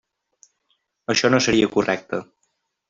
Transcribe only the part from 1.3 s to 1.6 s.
no